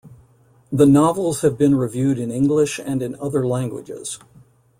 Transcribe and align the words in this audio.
The 0.71 0.87
novels 0.87 1.41
have 1.41 1.59
been 1.59 1.75
reviewed 1.75 2.17
in 2.17 2.31
English 2.31 2.79
and 2.83 3.03
in 3.03 3.13
other 3.19 3.45
languages. 3.45 4.17